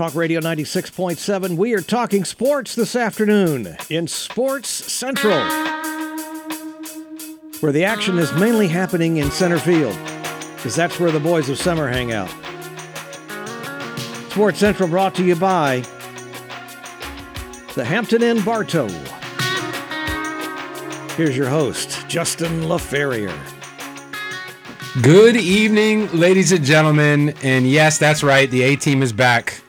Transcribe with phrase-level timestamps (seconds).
[0.00, 1.58] Talk Radio 96.7.
[1.58, 5.38] We are talking sports this afternoon in Sports Central,
[7.60, 9.94] where the action is mainly happening in center field,
[10.56, 12.30] because that's where the boys of summer hang out.
[14.30, 15.80] Sports Central brought to you by
[17.74, 18.88] the Hampton Inn Bartow.
[21.14, 23.38] Here's your host, Justin LaFerrier.
[25.02, 27.34] Good evening, ladies and gentlemen.
[27.42, 28.50] And yes, that's right.
[28.50, 29.60] The A team is back.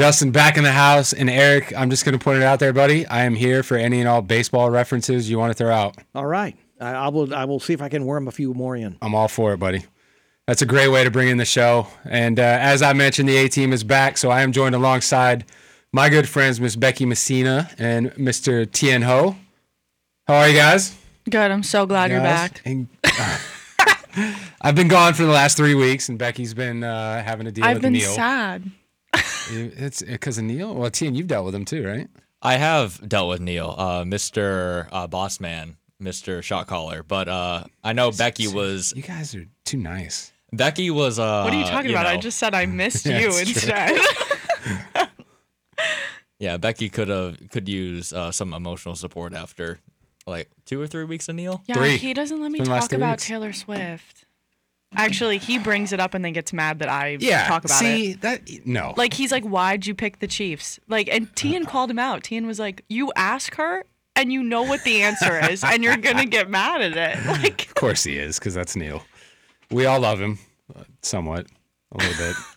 [0.00, 1.12] Justin back in the house.
[1.12, 3.06] And Eric, I'm just going to put it out there, buddy.
[3.06, 5.96] I am here for any and all baseball references you want to throw out.
[6.14, 6.56] All right.
[6.80, 8.96] I, I will I will see if I can worm a few more in.
[9.02, 9.84] I'm all for it, buddy.
[10.46, 11.86] That's a great way to bring in the show.
[12.06, 14.16] And uh, as I mentioned, the A team is back.
[14.16, 15.44] So I am joined alongside
[15.92, 18.70] my good friends, Miss Becky Messina and Mr.
[18.70, 19.36] Tien Ho.
[20.26, 20.96] How are you guys?
[21.28, 21.50] Good.
[21.50, 22.62] I'm so glad you're back.
[22.64, 22.88] And-
[24.62, 27.64] I've been gone for the last three weeks, and Becky's been uh, having to deal
[27.64, 28.10] I've with been Neil.
[28.12, 28.70] sad.
[29.14, 30.74] It's because of Neil.
[30.74, 32.08] Well, Tien, you've dealt with him too, right?
[32.42, 34.88] I have dealt with Neil, uh, Mr.
[34.92, 36.42] Uh, Bossman, Mr.
[36.42, 40.32] Shot Caller, but uh, I know Becky was You guys are too nice.
[40.52, 41.18] Becky was.
[41.18, 42.06] Uh, What are you talking about?
[42.06, 43.98] I just said I missed Yeah, you instead.
[46.38, 46.56] yeah.
[46.56, 49.78] Becky could have could use uh, some emotional support after
[50.26, 51.62] like two or three weeks of Neil.
[51.66, 51.96] yeah, Three.
[51.96, 53.26] he doesn't let me It's been the last talk about weeks.
[53.26, 54.24] Taylor Swift.
[54.96, 57.46] Actually, he brings it up and then gets mad that I Yeah.
[57.46, 58.22] talk about see it.
[58.22, 58.42] that?
[58.66, 58.92] No.
[58.96, 62.24] Like he's like, "Why'd you pick the Chiefs?" Like, and Tien called him out.
[62.24, 63.84] Tien was like, "You ask her,
[64.16, 67.66] and you know what the answer is, and you're gonna get mad at it." Like,
[67.68, 69.04] of course he is, because that's Neil.
[69.70, 70.40] We all love him,
[70.74, 71.46] uh, somewhat,
[71.92, 72.36] a little bit.
[72.36, 72.56] if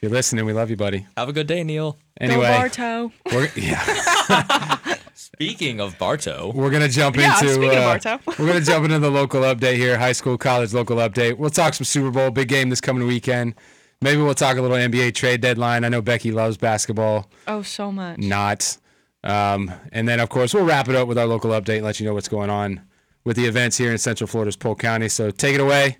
[0.00, 1.06] you're listening, we love you, buddy.
[1.18, 1.98] Have a good day, Neil.
[2.20, 3.12] Anyway, go Bartow.
[3.32, 4.78] we're, yeah,
[5.14, 7.54] Speaking of Bartow, we're gonna jump Yeah, into.
[7.54, 8.18] speaking of uh, Bartow.
[8.38, 11.38] we're gonna jump into the local update here, high school, college, local update.
[11.38, 13.54] We'll talk some Super Bowl, big game this coming weekend.
[14.00, 15.84] Maybe we'll talk a little NBA trade deadline.
[15.84, 17.30] I know Becky loves basketball.
[17.46, 18.18] Oh, so much.
[18.18, 18.76] not.
[19.24, 22.00] Um, and then, of course, we'll wrap it up with our local update and let
[22.00, 22.80] you know what's going on
[23.24, 25.08] with the events here in Central Florida's Polk County.
[25.08, 25.98] So take it away.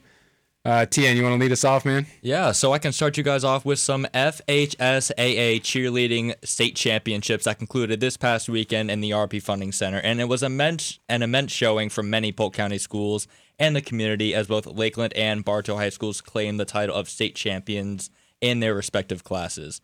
[0.64, 2.06] Uh, Tien, you want to lead us off, man?
[2.20, 7.58] Yeah, so I can start you guys off with some FHSAA cheerleading state championships that
[7.58, 11.50] concluded this past weekend in the RP Funding Center, and it was immense, an immense
[11.50, 13.26] showing from many Polk County schools
[13.58, 17.34] and the community, as both Lakeland and Bartow High Schools claimed the title of state
[17.34, 19.80] champions in their respective classes.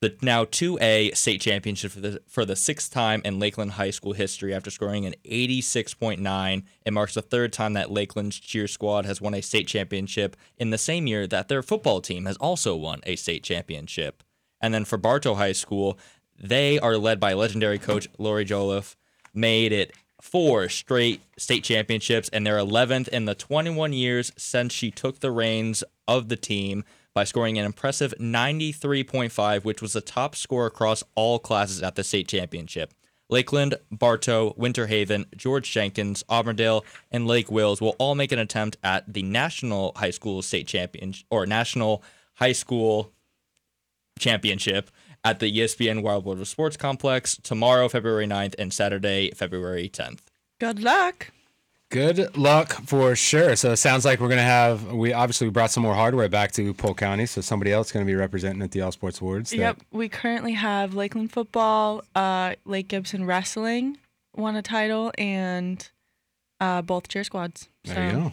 [0.00, 4.12] The now 2A state championship for the for the sixth time in Lakeland High School
[4.12, 6.62] history after scoring an 86.9.
[6.86, 10.70] It marks the third time that Lakeland's cheer squad has won a state championship in
[10.70, 14.22] the same year that their football team has also won a state championship.
[14.60, 15.98] And then for Bartow High School,
[16.38, 18.94] they are led by legendary coach Lori Joliffe,
[19.34, 24.92] made it four straight state championships and their 11th in the 21 years since she
[24.92, 26.84] took the reins of the team
[27.18, 32.04] by scoring an impressive 93.5, which was the top score across all classes at the
[32.04, 32.94] state championship.
[33.28, 38.76] Lakeland, Bartow, Winter Haven, George Jenkins, Auburndale, and Lake Wales will all make an attempt
[38.84, 43.10] at the National High School State Champion or National High School
[44.20, 44.88] Championship
[45.24, 50.20] at the ESPN Wildwood Sports Complex tomorrow, February 9th, and Saturday, February 10th.
[50.60, 51.32] Good luck.
[51.90, 53.56] Good luck for sure.
[53.56, 56.28] So it sounds like we're going to have, we obviously we brought some more hardware
[56.28, 57.24] back to Polk County.
[57.24, 59.50] So somebody else is going to be representing at the All Sports Awards.
[59.50, 63.96] that- Yep, we currently have Lakeland football, uh, Lake Gibson wrestling
[64.36, 65.88] won a title, and
[66.60, 67.68] uh, both cheer squads.
[67.86, 68.32] So There you go.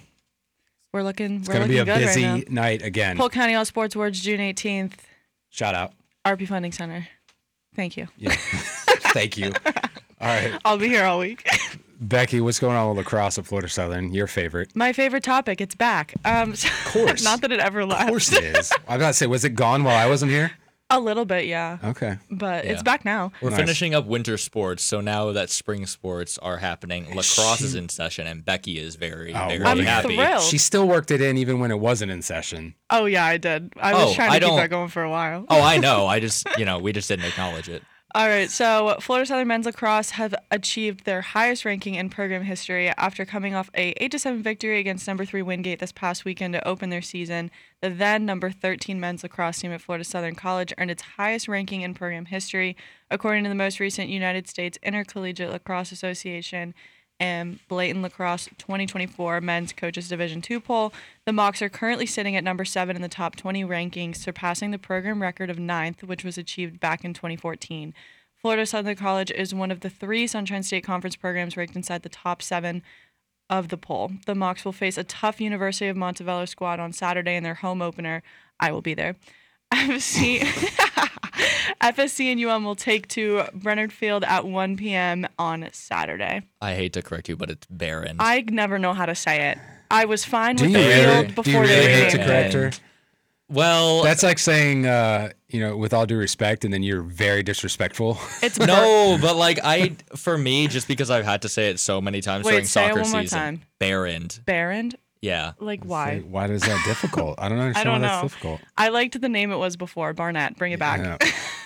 [0.94, 1.38] we're looking.
[1.38, 3.18] It's we're going to looking be a busy right night again.
[3.18, 5.02] Polk County All Sports Awards, June eighteenth,
[5.50, 5.94] Shout out.
[6.26, 7.08] RP Funding Center.
[7.76, 8.08] Thank you.
[8.18, 8.36] Yeah.
[8.36, 9.52] Thank you.
[10.22, 10.60] All right.
[10.66, 11.48] I'll be here all week.
[12.00, 14.14] Becky, what's going on with lacrosse at Florida Southern?
[14.14, 14.76] Your favorite.
[14.76, 15.62] My favorite topic.
[15.62, 16.14] It's back.
[16.26, 17.24] Um, of course.
[17.24, 18.04] not that it ever left.
[18.04, 18.72] Of course it is.
[18.88, 20.52] I was about to say, was it gone while I wasn't here?
[20.92, 22.18] A little bit, yeah, Okay.
[22.30, 23.32] but it's back now.
[23.42, 23.58] We're Nice.
[23.60, 28.28] finishing up winter sports, so now that spring sports are happening, lacrosse is in session,
[28.28, 30.16] and Becky is very, Oh, very I'm happy.
[30.16, 30.44] thrilled.
[30.44, 32.76] She still worked it in even when it wasn't in session.
[32.92, 33.74] Oh yeah, I did.
[33.82, 35.46] I was Oh, trying to I keep don't- that going for a while.
[35.50, 36.06] Oh, I know.
[36.06, 37.82] I just, you know, we just didn't acknowledge it.
[38.16, 42.88] All right, so Florida Southern men's lacrosse have achieved their highest ranking in program history
[42.88, 46.54] after coming off a 8 to 7 victory against number 3 Wingate this past weekend
[46.54, 47.52] to open their season.
[47.82, 51.82] The then number 13 men's lacrosse team at Florida Southern College earned its highest ranking
[51.82, 52.78] in program history
[53.12, 56.74] according to the most recent United States Intercollegiate Lacrosse Association
[57.20, 60.94] and Blatant Lacrosse 2024 Men's Coaches Division 2 poll.
[61.26, 64.78] The Mocs are currently sitting at number 7 in the top 20 rankings, surpassing the
[64.78, 67.94] program record of ninth, which was achieved back in 2014.
[68.36, 72.10] Florida Southern College is one of the three Sunshine State Conference programs ranked inside the
[72.10, 72.84] top 7
[73.50, 74.12] of the poll.
[74.26, 77.82] The Mocs will face a tough University of Montevallo squad on Saturday in their home
[77.82, 78.24] opener.
[78.60, 79.16] I will be there.
[79.72, 80.46] I've seen
[81.82, 85.28] FSC and UM will take to Brennard Field at 1 p.m.
[85.40, 86.44] on Saturday.
[86.62, 88.18] I hate to correct you, but it's Barron.
[88.20, 89.58] I never know how to say it.
[89.92, 92.12] I was fine Do with you the really, field do before you really they hate
[92.12, 92.72] to renamed correct her?
[93.50, 97.44] well, That's like saying, uh, you know, with all due respect, and then you're very
[97.44, 98.18] disrespectful.
[98.42, 101.80] It's Ber- no, but like I, for me, just because I've had to say it
[101.80, 103.62] so many times Wait, during say it soccer one more season, time.
[103.80, 104.28] Barron.
[104.46, 104.92] Barron.
[105.26, 105.54] Yeah.
[105.60, 106.20] Like why?
[106.20, 107.36] Why is that difficult?
[107.40, 108.22] I don't understand I don't why know.
[108.22, 108.62] that's difficult.
[108.78, 110.14] I liked the name it was before.
[110.14, 110.56] Barnett.
[110.58, 111.00] Bring it back.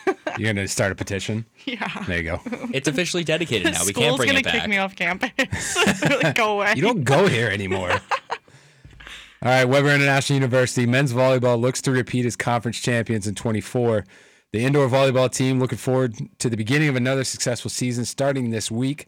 [0.07, 0.13] Yeah.
[0.38, 1.45] You're gonna start a petition.
[1.65, 2.03] Yeah.
[2.07, 2.41] There you go.
[2.73, 3.81] It's officially dedicated now.
[3.85, 4.53] We School's can't bring gonna it back.
[4.61, 5.29] kick me off campus.
[6.23, 6.73] like, go away.
[6.75, 7.91] You don't go here anymore.
[7.91, 8.00] All
[9.51, 14.05] right, Webber International University men's volleyball looks to repeat as conference champions in 24.
[14.51, 18.71] The indoor volleyball team looking forward to the beginning of another successful season starting this
[18.71, 19.05] week.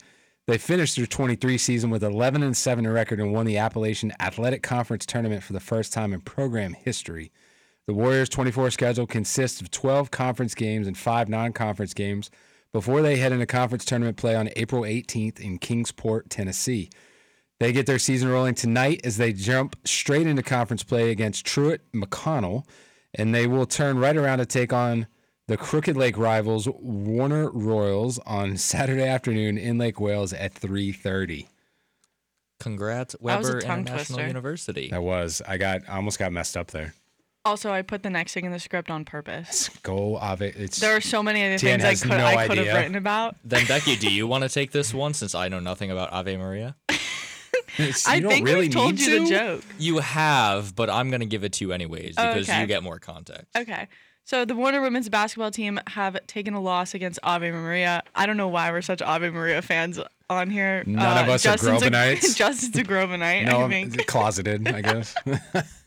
[0.48, 4.64] They finished their 23 season with 11 and 7 record and won the Appalachian Athletic
[4.64, 7.32] Conference tournament for the first time in program history.
[7.88, 12.32] The Warriors' 24 schedule consists of 12 conference games and 5 non-conference games
[12.74, 16.90] before they head into conference tournament play on April 18th in Kingsport, Tennessee.
[17.60, 21.82] They get their season rolling tonight as they jump straight into conference play against Truett
[21.94, 22.66] McConnell,
[23.14, 25.06] and they will turn right around to take on
[25.52, 31.48] the Crooked Lake rivals Warner Royals on Saturday afternoon in Lake Wales at 3:30.
[32.60, 34.28] Congrats, Webber tongue International twister.
[34.28, 34.90] University.
[34.90, 36.94] That was I got I almost got messed up there.
[37.44, 39.70] Also, I put the next thing in the script on purpose.
[39.82, 40.46] Go Ave.
[40.56, 42.96] It's There are so many other Tien things I could no I could have written
[42.96, 43.36] about.
[43.44, 46.38] Then Becky, do you want to take this one since I know nothing about Ave
[46.38, 46.76] Maria?
[47.80, 49.24] it's- I don't think really we told need you to.
[49.24, 49.64] the joke.
[49.80, 52.62] You have, but I'm gonna give it to you anyways Oh, because okay.
[52.62, 53.58] you get more context.
[53.58, 53.88] Okay.
[54.24, 58.04] So the Warner women's basketball team have taken a loss against Ave Maria.
[58.16, 60.84] I don't know why we're such Ave Maria fans on here.
[60.88, 62.32] Uh, None of us are Justin's Grobenites.
[62.32, 64.06] A, Justin's a Grobenite, No, I I'm think.
[64.08, 65.16] closeted, I guess.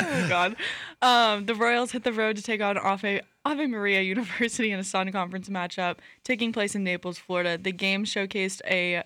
[0.00, 0.56] Oh God.
[1.02, 4.84] Um, the Royals hit the road to take on Ave, Ave Maria University in a
[4.84, 7.58] Sun Conference matchup taking place in Naples, Florida.
[7.58, 9.02] The game showcased a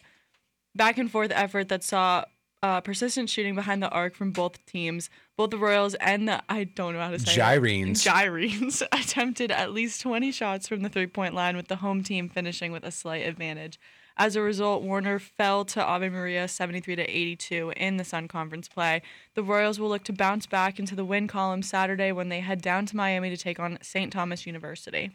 [0.75, 2.25] back and forth effort that saw
[2.63, 5.11] uh, persistent shooting behind the arc from both teams.
[5.37, 7.37] Both the Royals and the I don't know how to say it.
[7.37, 8.05] Gyrenes.
[8.05, 12.29] Gyrenes attempted at least 20 shots from the three point line, with the home team
[12.29, 13.79] finishing with a slight advantage.
[14.17, 18.69] As a result, Warner fell to Ave Maria 73 to 82 in the Sun Conference
[18.69, 19.01] play.
[19.35, 22.61] The Royals will look to bounce back into the win column Saturday when they head
[22.61, 24.13] down to Miami to take on St.
[24.13, 25.13] Thomas University.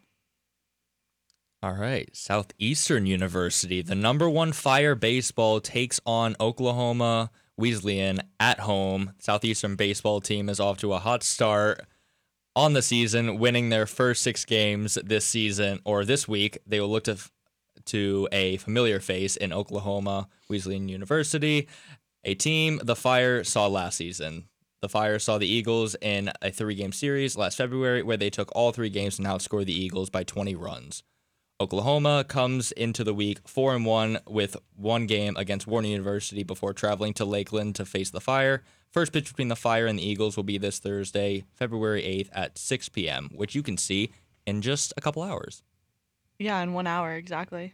[1.63, 9.13] All right, Southeastern University, the number one fire baseball takes on Oklahoma Wesleyan at home.
[9.17, 11.81] Southeastern baseball team is off to a hot start
[12.55, 16.59] on the season, winning their first six games this season or this week.
[16.67, 17.17] They will look to
[17.85, 21.67] to a familiar face in Oklahoma Wesleyan University,
[22.23, 24.45] a team the Fire saw last season.
[24.81, 28.71] The Fire saw the Eagles in a three-game series last February, where they took all
[28.71, 31.01] three games and outscored the Eagles by 20 runs.
[31.59, 36.71] Oklahoma comes into the week four and one with one game against Warner University before
[36.71, 38.63] traveling to Lakeland to face the Fire.
[38.91, 42.57] First pitch between the Fire and the Eagles will be this Thursday, February 8th at
[42.59, 44.11] 6 p.m., which you can see
[44.45, 45.63] in just a couple hours.
[46.37, 47.73] Yeah, in one hour, exactly.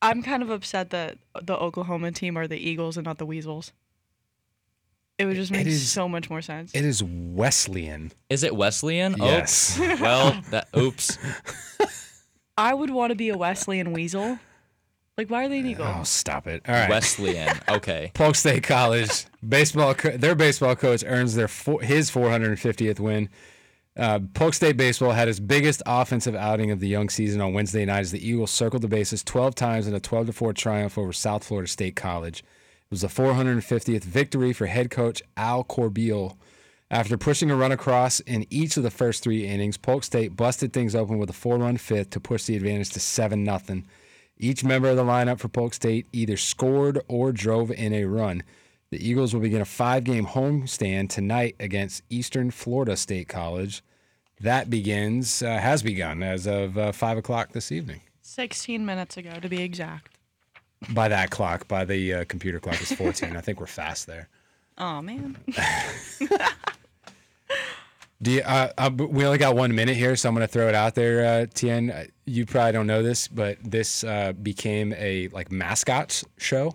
[0.00, 3.72] I'm kind of upset that the Oklahoma team are the Eagles and not the Weasels.
[5.18, 6.72] It would just make is- so much more sense.
[6.74, 8.12] It is Wesleyan.
[8.30, 9.16] Is it Wesleyan?
[9.18, 9.76] Yes.
[9.78, 11.18] Oh, well, that oops.
[12.58, 14.40] I would want to be a Wesleyan Weasel.
[15.16, 15.86] Like, why are they an Eagle?
[15.86, 16.62] Oh, stop it.
[16.68, 16.90] All right.
[16.90, 17.56] Wesleyan.
[17.68, 18.10] Okay.
[18.14, 19.94] Polk State College baseball.
[19.94, 23.28] Co- their baseball coach earns their four, his 450th win.
[23.96, 27.84] Uh, Polk State baseball had its biggest offensive outing of the young season on Wednesday
[27.84, 30.98] night as the Eagles circled the bases 12 times in a 12 to 4 triumph
[30.98, 32.40] over South Florida State College.
[32.40, 36.36] It was the 450th victory for head coach Al Corbeil.
[36.90, 40.72] After pushing a run across in each of the first three innings, Polk State busted
[40.72, 43.86] things open with a four-run fifth to push the advantage to seven nothing.
[44.38, 48.42] Each member of the lineup for Polk State either scored or drove in a run.
[48.90, 53.82] The Eagles will begin a five-game homestand tonight against Eastern Florida State College.
[54.40, 58.00] That begins uh, has begun as of uh, five o'clock this evening.
[58.22, 60.14] 16 minutes ago, to be exact.
[60.90, 63.36] By that clock, by the uh, computer clock, it's fourteen.
[63.36, 64.28] I think we're fast there.
[64.78, 65.36] Oh, man.
[68.20, 70.68] Do you, uh, uh, we only got one minute here, so I'm going to throw
[70.68, 71.90] it out there, uh, Tien.
[71.90, 76.74] Uh, You probably don't know this, but this uh, became a like mascots show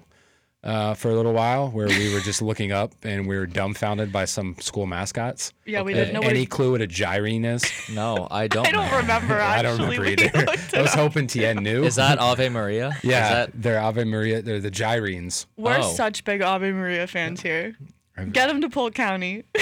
[0.64, 4.14] uh, for a little while, where we were just looking up and we were dumbfounded
[4.14, 5.52] by some school mascots.
[5.66, 7.62] Yeah, we didn't know what Any it- clue what a gyrene is?
[7.94, 8.66] No, I don't.
[8.66, 8.98] I don't know.
[8.98, 10.32] remember, I don't remember either.
[10.74, 10.98] I was up.
[11.00, 11.84] hoping Tien knew.
[11.84, 12.94] Is that Ave Maria?
[13.04, 14.42] yeah, Is that, they're Ave Maria.
[14.42, 15.46] They're the gyrenes.
[15.58, 15.92] We're Oh.
[15.94, 17.76] such big Ave Maria fans here.
[18.32, 19.44] Get them to Polk County.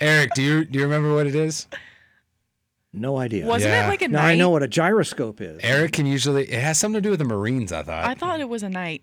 [0.00, 1.66] Eric, do you do you remember what it is?
[2.92, 3.46] No idea.
[3.46, 3.86] Wasn't Yeah.
[3.86, 4.30] it like a now night?
[4.32, 5.60] I know what a gyroscope is.
[5.62, 6.44] Eric can usually.
[6.44, 7.72] It has something to do with the Marines.
[7.72, 8.04] I thought.
[8.04, 9.02] I thought it was a night.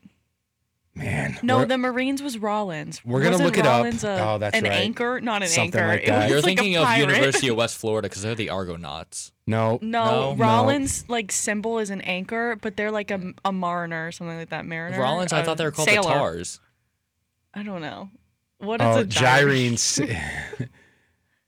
[0.97, 1.37] Man.
[1.43, 3.03] No, we're- the Marines was Rollins.
[3.03, 3.79] We're gonna Wasn't look it up.
[3.83, 4.71] Rollins A, Oh, that's an right.
[4.71, 5.87] anchor, not an Something anchor.
[5.89, 6.19] like It that.
[6.23, 7.09] was You're like a thinking of pirate.
[7.09, 9.33] University of West Florida because they're the Argonauts.
[9.45, 9.77] no.
[9.81, 10.35] No, No.
[10.37, 14.49] Rollins like symbol is an anchor, but they're like a, a mariner or something like
[14.51, 14.65] that.
[14.65, 14.97] Mariner.
[14.97, 16.03] Rollins, I A thought they were called sailor.
[16.03, 16.61] the Tars.
[17.55, 18.09] I don't know.
[18.59, 19.77] What is Oh, a gyrene?
[19.77, 20.17] gyrene.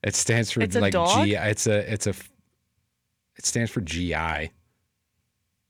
[0.04, 0.94] it stands for It's like?
[0.94, 1.36] G.
[1.36, 1.92] It's a.
[1.94, 2.14] It's a.
[3.38, 4.52] It stands for GI.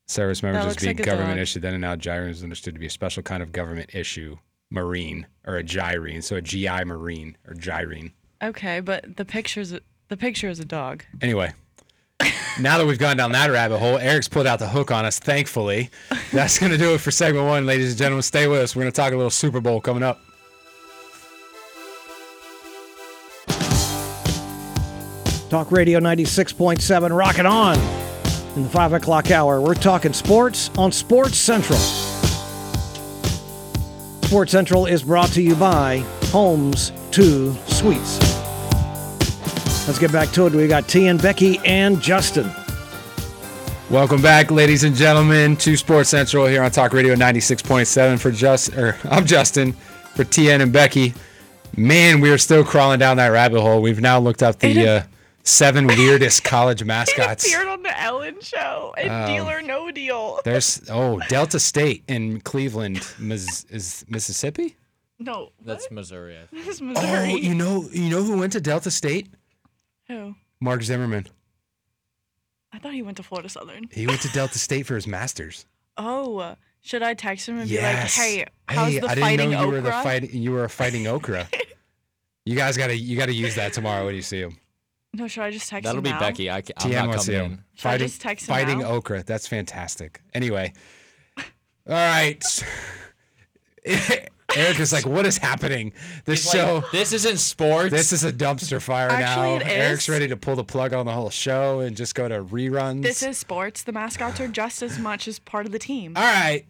[0.09, 1.59] Service members as looks being like government issue.
[1.59, 4.37] Then and now, gyrene is understood to be a special kind of government issue,
[4.69, 6.21] marine or a gyrene.
[6.21, 8.13] So a GI marine or gyrene.
[8.41, 9.73] Okay, but the picture's
[10.07, 11.03] the picture is a dog.
[11.21, 11.51] Anyway,
[12.61, 15.19] now that we've gone down that rabbit hole, Eric's pulled out the hook on us.
[15.19, 15.89] Thankfully,
[16.31, 18.21] that's going to do it for segment one, ladies and gentlemen.
[18.21, 18.75] Stay with us.
[18.77, 20.21] We're going to talk a little Super Bowl coming up.
[25.49, 27.79] Talk Radio 96.7, rocking on.
[28.57, 31.79] In the 5 o'clock hour, we're talking sports on Sports Central.
[34.23, 35.99] Sports Central is brought to you by
[36.31, 38.19] Homes 2 Suites.
[39.87, 40.53] Let's get back to it.
[40.53, 42.51] We got T and Becky and Justin.
[43.89, 48.75] Welcome back, ladies and gentlemen, to Sports Central here on Talk Radio 96.7 for just
[48.75, 51.13] or I'm Justin for Tien and Becky.
[51.77, 53.81] Man, we are still crawling down that rabbit hole.
[53.81, 55.03] We've now looked up the uh,
[55.47, 57.45] seven weirdest college mascots.
[57.45, 59.27] appeared on the Ellen show and Oh.
[59.33, 60.39] Deal or No Deal.
[60.43, 64.75] There's oh Delta State in Cleveland, Mis- is Mississippi.
[65.19, 66.37] No, That's Missouri.
[66.37, 67.31] I this is Missouri.
[67.31, 69.29] Oh, you know, you know who went to Delta State?
[70.07, 70.35] Who?
[70.61, 71.27] Mark Zimmerman.
[72.71, 73.85] I thought he went to Florida Southern.
[73.91, 75.65] He went to Delta State for his masters.
[75.99, 78.15] Oh, should I text him and Yes.
[78.15, 80.31] be like, "Hey, how's hey, the I didn't fighting know you okra?" were the fight.
[80.31, 81.47] You were a fighting okra.
[82.45, 84.59] you guys gotta, you gotta use that tomorrow when you see him.
[85.13, 85.89] No, should I just text him?
[85.89, 86.19] That'll him be now?
[86.19, 86.49] Becky.
[86.51, 87.63] I, ca- I'm TM not coming see in.
[87.75, 88.87] Should I Fighting, just text him fighting now?
[88.89, 89.23] okra.
[89.23, 90.21] That's fantastic.
[90.33, 90.73] Anyway,
[91.37, 91.43] all
[91.87, 92.43] right.
[94.55, 95.93] Eric is like, what is happening?
[96.25, 96.75] This He's show.
[96.75, 97.91] like, this isn't sports.
[97.91, 99.65] This is a dumpster fire Actually, now.
[99.65, 102.43] it Eric's ready to pull the plug on the whole show and just go to
[102.43, 103.03] reruns.
[103.03, 103.83] This is sports.
[103.83, 106.13] The mascots are just as much as part of the team.
[106.15, 106.65] All right,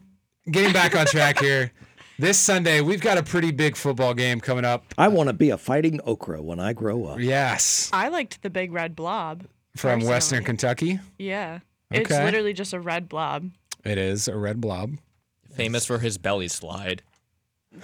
[0.50, 1.72] getting back on track here.
[2.20, 4.84] This Sunday, we've got a pretty big football game coming up.
[4.98, 7.20] I want to be a fighting okra when I grow up.
[7.20, 9.46] Yes, I liked the big red blob.
[9.76, 10.42] from Western.
[10.42, 10.98] Kentucky.
[11.18, 11.60] Yeah.
[11.92, 13.50] It's literally just a red blob.
[13.84, 14.96] It is a red blob.
[15.54, 17.02] famous for his belly slide.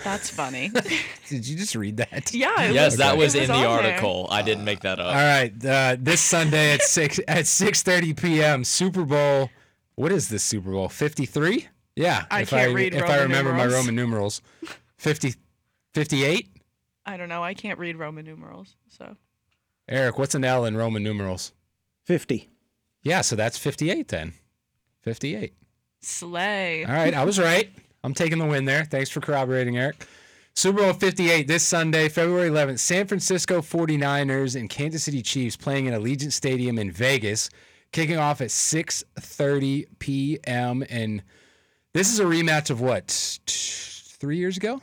[0.02, 0.72] That's funny.
[1.28, 2.34] Did you just read that?
[2.34, 2.62] yeah.
[2.64, 3.92] It Yes, was, that it was in the on there.
[3.92, 4.26] article.
[4.30, 5.06] I didn't make that up.
[5.06, 8.64] All right, uh, this Sunday at six at six thirty p.m.
[8.64, 9.50] Super Bowl.
[9.94, 10.88] What is this Super Bowl?
[10.88, 11.68] Fifty three?
[11.96, 12.24] Yeah.
[12.30, 13.66] I if can't I read if I Roman remember my.
[13.66, 14.42] Roman numerals.
[14.98, 15.34] 50,
[15.94, 16.48] 58?
[17.06, 17.42] I don't know.
[17.42, 18.76] I can't read Roman numerals.
[18.88, 19.16] So
[19.88, 21.52] Eric, what's an L in Roman numerals?
[22.04, 22.48] 50.
[23.02, 24.32] Yeah, so that's fifty eight then.
[25.02, 25.52] Fifty eight.
[26.00, 26.84] slay.
[26.86, 27.70] All right, I was right.
[28.02, 28.84] I'm taking the win there.
[28.86, 30.06] Thanks for corroborating, Eric.
[30.56, 32.78] Super Bowl 58 this Sunday, February 11th.
[32.78, 37.50] San Francisco 49ers and Kansas City Chiefs playing in Allegiant Stadium in Vegas,
[37.92, 40.84] kicking off at 6:30 p.m.
[40.88, 41.22] And
[41.94, 43.08] this is a rematch of what?
[43.46, 43.54] t-
[44.18, 44.80] 3 years ago?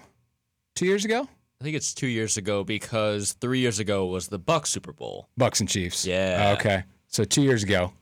[0.76, 1.28] 2 years ago?
[1.60, 5.28] I think it's two years ago because three years ago was the Bucs Super Bowl.
[5.40, 6.08] Bucs and Chiefs.
[6.08, 6.56] Yeah.
[6.58, 6.84] Okay.
[7.08, 7.94] So 2 years ago.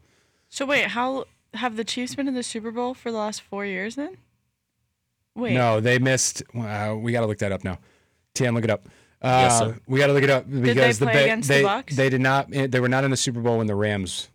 [0.48, 3.66] So wait, how have the Chiefs been in the Super Bowl for the last four
[3.66, 4.16] years then?
[5.36, 5.54] Wait.
[5.56, 6.42] No, they missed.
[6.58, 7.80] Uh, we got to look that up now.
[8.34, 8.88] Tien, look it up.
[9.22, 9.78] Uh, Yes, sir.
[9.88, 11.90] We got to look it up because the play Ba- against the they Bucs?
[11.98, 12.48] they did not.
[12.54, 14.30] eh, They were not in the Super Bowl when the Rams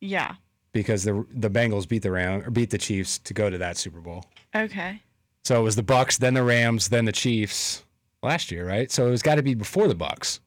[0.00, 0.36] Yeah.
[0.80, 3.76] Because the the Bengals beat the Ram or beat the Chiefs to go to that
[3.76, 4.24] Super Bowl.
[4.54, 5.02] Okay.
[5.44, 7.84] So it was the Bucs, then the Rams, then the Chiefs
[8.22, 8.90] last year, right?
[8.90, 10.40] So it was got to be before the Bucs.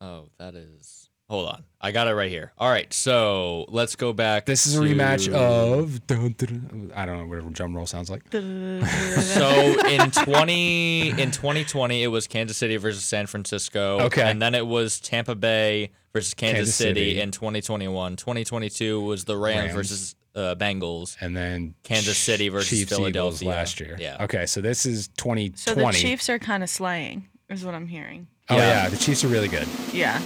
[0.00, 1.01] Oh, that is.
[1.30, 2.52] Hold on, I got it right here.
[2.58, 4.44] All right, so let's go back.
[4.44, 6.92] This is a to- rematch of dun, dun, dun.
[6.94, 8.22] I don't know whatever drum roll sounds like.
[8.30, 9.48] So
[9.88, 14.00] in twenty in 2020, it was Kansas City versus San Francisco.
[14.02, 14.22] Okay.
[14.30, 17.20] and then it was Tampa Bay versus Kansas, Kansas City, City.
[17.20, 18.16] in 2021.
[18.16, 19.74] 2022 was the Rams, Rams.
[19.74, 21.16] versus uh, Bengals.
[21.20, 23.48] And then Kansas City versus Chiefs, Eagles Philadelphia.
[23.48, 23.96] last year.
[23.98, 24.18] Yeah.
[24.24, 25.54] Okay, so this is 2020.
[25.56, 28.26] So the Chiefs are kind of slaying, is what I'm hearing.
[28.50, 28.82] Oh Yeah.
[28.84, 29.66] yeah, the Chiefs are really good.
[29.94, 30.20] Yeah.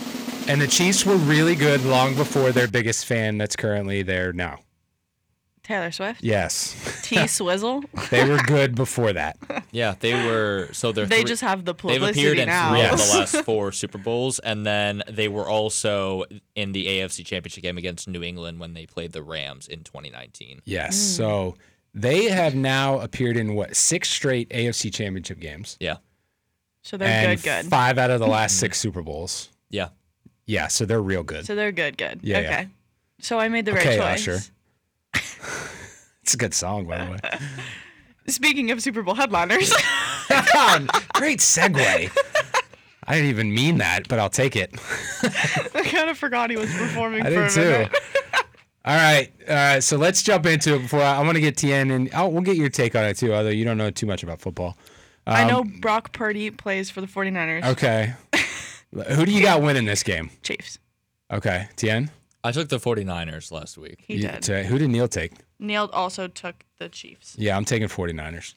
[0.49, 4.61] And the Chiefs were really good long before their biggest fan that's currently there now.
[5.65, 6.23] Taylor Swift.
[6.23, 7.01] Yes.
[7.03, 7.83] T Swizzle.
[8.11, 9.37] They were good before that.
[9.73, 10.69] Yeah, they were.
[10.71, 12.71] So they're They three- just have the They've appeared in now.
[12.71, 13.13] three of Yes.
[13.13, 16.23] the last four Super Bowls, and then they were also
[16.55, 20.63] in the AFC Championship game against New England when they played the Rams in 2019.
[20.65, 20.95] Yes.
[20.97, 21.17] Mm.
[21.17, 21.57] So
[21.93, 25.77] they have now appeared in what six straight AFC championship games.
[25.81, 25.97] Yeah,
[26.83, 27.67] So they're and good, good.
[27.71, 28.61] five out of the last mm-hmm.
[28.61, 29.51] six Super Bowls.
[29.71, 29.89] yeah.
[30.47, 31.45] Yeah, so they're real good.
[31.47, 32.21] So they're good, good.
[32.23, 32.49] Yeah, okay.
[32.49, 32.65] yeah.
[33.21, 34.29] So I made the Okay, right choice.
[34.29, 34.53] Usher.
[36.23, 37.19] It's a good song, by the way.
[38.27, 39.71] Speaking of Super Bowl headliners,
[41.15, 42.11] Great segue.
[43.07, 44.75] I didn't even mean that, but I'll take it.
[45.23, 47.95] I kind of forgot he was performing I for did a too.
[48.85, 49.81] All right, all right.
[49.85, 52.43] So let's jump into it before I, I want to get Tien and oh, we'll
[52.43, 53.33] get your take on it too.
[53.33, 54.77] Although you don't know too much about football.
[55.29, 57.65] I Um, know Brock Purdy plays for the 49ers.
[57.65, 58.15] Okay.
[59.05, 60.31] Who do you got winning this game?
[60.43, 60.79] Chiefs.
[61.31, 62.11] Okay, Tien.
[62.45, 64.05] I took the 49ers last week.
[64.07, 64.43] He You- did.
[64.43, 65.33] to- who did Neil take?
[65.59, 67.35] Neil also took the Chiefs.
[67.39, 68.55] Yeah, I'm taking 49ers.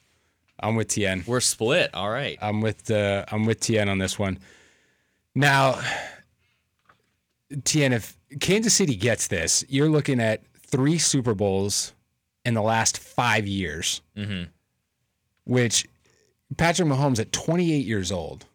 [0.59, 1.23] I'm with Tien.
[1.25, 1.89] We're split.
[1.93, 2.37] All right.
[2.41, 4.37] I'm with uh, I'm with Tien on this one.
[5.33, 5.79] Now,
[7.63, 11.93] Tien, if Kansas City gets this, you're looking at three Super Bowls
[12.45, 14.43] in the last five years, Mm-hmm.
[15.45, 15.87] which
[16.57, 18.45] Patrick Mahomes at 28 years old,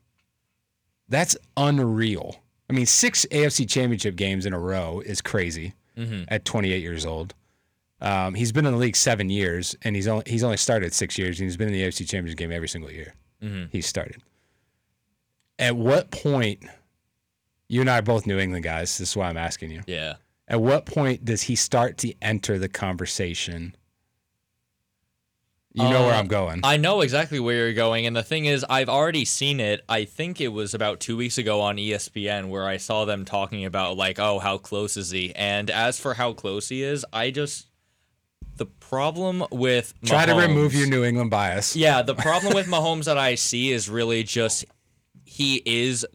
[1.09, 2.37] that's unreal.
[2.69, 6.25] I mean, six AFC Championship games in a row is crazy Mm-hmm.
[6.27, 7.35] at 28 years old.
[8.01, 11.17] Um, he's been in the league seven years, and he's only he's only started six
[11.17, 13.67] years, and he's been in the AFC Championship game every single year Mm-hmm.
[13.71, 14.21] he started.
[15.59, 16.65] At what point,
[17.69, 18.99] you and I are both New England guys.
[18.99, 19.83] This is why I'm asking you.
[19.87, 20.15] Yeah.
[20.49, 23.77] At what point does he start to enter the conversation?
[25.77, 26.61] You know where Uh, I'm going.
[26.63, 29.83] I know exactly where you're going, and the thing is, I've already seen it.
[29.89, 33.65] I think it was about two weeks ago on ESPN where I saw them talking
[33.65, 35.35] about like, oh, how close is he?
[35.35, 37.67] And as for how close he is, I just
[38.57, 41.75] the problem with Try to remove your New England bias.
[41.75, 44.65] Yeah, the problem with Mahomes that I see is really just
[45.25, 46.07] he is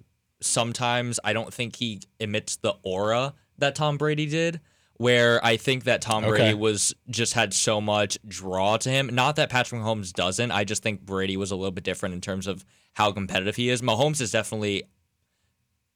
[0.41, 4.61] sometimes I don't think he emits the aura that Tom Brady did.
[4.99, 6.29] Where I think that Tom Okay.
[6.29, 9.09] Brady was just had so much draw to him.
[9.13, 10.51] Not that Patrick Mahomes doesn't.
[10.51, 12.65] I just think Brady was a little bit different in terms of
[12.95, 13.81] how competitive he is.
[13.81, 14.83] Mahomes is definitely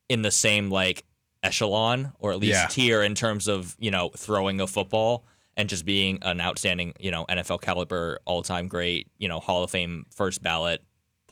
[0.10, 1.03] in the same like
[1.43, 2.67] echelon or at least Yeah.
[2.67, 5.25] tier in terms of you know throwing a football
[5.57, 9.63] and just being an outstanding you know NFL caliber all time great you know Hall
[9.63, 10.81] of Fame first ballot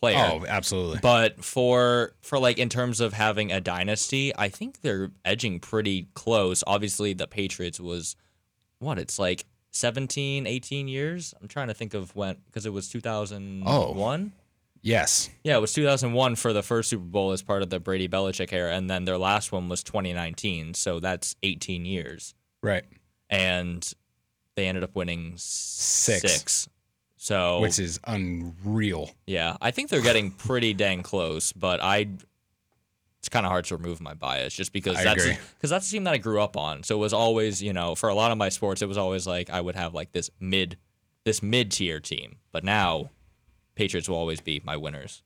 [0.02, 0.18] player.
[0.18, 1.00] Oh, absolutely.
[1.02, 6.08] But for for like in terms of having a dynasty, I think they're edging pretty
[6.16, 6.64] close.
[6.68, 8.16] Obviously the Patriots was
[8.80, 11.34] what it's like 17, 18 years.
[11.42, 14.32] I'm trying to think of when because it was 2001.
[14.82, 15.30] yes.
[15.44, 18.52] Yeah, it was 2001 for the first Super Bowl as part of the Brady Belichick
[18.52, 20.74] era, and then their last one was 2019.
[20.74, 22.34] So that's 18 years,
[22.64, 22.84] Right.
[23.30, 23.90] and
[24.56, 26.22] they ended up winning Six.
[26.22, 26.70] six.
[27.24, 29.12] So Which is unreal.
[29.28, 32.08] yeah, I think they're getting pretty dang close, but I.
[33.20, 35.96] It's kind of hard to remove my bias just because I that's because that's the
[35.98, 36.82] team that I grew up on.
[36.82, 39.28] So it was always, you know, for a lot of my sports, it was always
[39.28, 40.78] like I would have like this mid,
[41.24, 42.38] this mid tier team.
[42.52, 43.12] But now,
[43.76, 45.22] Patriots will always be my winners.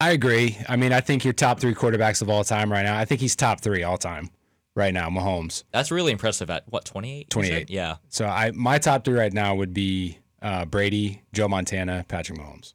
[0.00, 0.56] I agree.
[0.66, 2.98] I mean, I think your top three quarterbacks of all time right now.
[2.98, 4.30] I think he's top three all time
[4.74, 5.10] right now.
[5.10, 5.64] Mahomes.
[5.70, 6.48] That's really impressive.
[6.48, 7.28] At what twenty eight?
[7.28, 7.68] 28.
[7.68, 12.38] Yeah, So I my top three right now would be uh, Brady, Joe Montana, Patrick
[12.38, 12.74] Mahomes.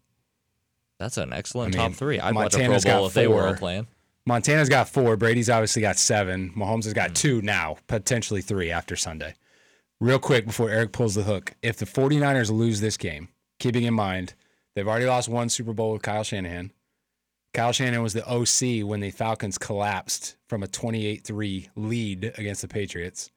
[0.97, 2.19] that's an excellent I mean, top three.
[2.19, 3.57] I'd watch a Pro Montana's got Bowl if they were all four.
[3.57, 3.87] playing.
[4.25, 5.15] Montana's got four.
[5.15, 6.51] Brady's obviously got seven.
[6.57, 9.35] Mahomes has got two now, potentially three after Sunday.
[10.01, 11.53] Real quick before Eric pulls the hook.
[11.61, 13.29] If the 49ers lose this game,
[13.59, 14.33] keeping in mind
[14.75, 16.71] they've already lost one Super Bowl with Kyle Shanahan.
[17.53, 22.61] Kyle Shanahan was the OC when the Falcons collapsed from a 28 3 lead against
[22.61, 23.31] the Patriots.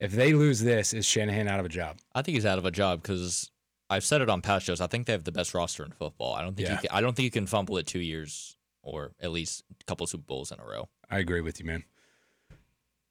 [0.00, 1.98] If they lose this, is Shanahan out of a job?
[2.14, 3.50] I think he's out of a job because
[3.90, 4.80] I've said it on past shows.
[4.80, 6.34] I think they have the best roster in football.
[6.34, 6.74] I don't think Yeah.
[6.74, 9.84] you can, I don't think you can fumble it two years or at least a
[9.84, 10.88] couple Super Bowls in a row.
[11.10, 11.84] I agree with you, man.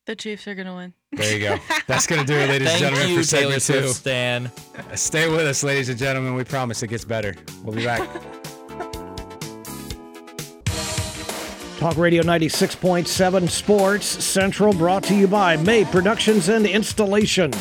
[0.06, 0.94] The Chiefs are gonna win.
[1.14, 1.58] There you go.
[1.88, 3.94] That's going to do it, ladies and gentlemen, you, for Taylor segment two.
[3.94, 4.52] Stan.
[4.92, 6.34] Uh, stay with us, ladies and gentlemen.
[6.36, 7.36] We promise it gets better.
[7.64, 8.02] We'll be back.
[11.80, 17.52] Talk Radio 96.7 Sports Central brought to you by May Productions and Installation.